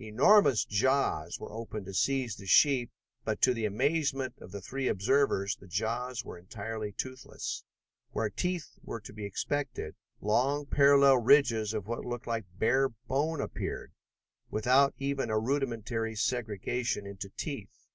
Enormous 0.00 0.64
jaws 0.64 1.38
were 1.38 1.52
opened 1.52 1.84
to 1.84 1.92
seize 1.92 2.36
the 2.36 2.46
sheep 2.46 2.90
but, 3.26 3.42
to 3.42 3.52
the 3.52 3.66
amazement 3.66 4.32
of 4.40 4.50
the 4.50 4.62
three 4.62 4.88
observers, 4.88 5.54
the 5.56 5.66
jaws 5.68 6.24
were 6.24 6.38
entirely 6.38 6.92
toothless. 6.92 7.62
Where 8.12 8.30
teeth 8.30 8.78
were 8.82 9.00
to 9.02 9.12
be 9.12 9.26
expected, 9.26 9.94
long 10.18 10.64
parallel 10.64 11.18
ridges 11.18 11.74
of 11.74 11.86
what 11.88 12.06
looked 12.06 12.26
like 12.26 12.46
bare 12.58 12.88
bone, 12.88 13.42
appeared, 13.42 13.92
without 14.48 14.94
even 14.96 15.28
a 15.28 15.38
rudimentary 15.38 16.14
segregation 16.16 17.06
into 17.06 17.28
teeth. 17.36 17.82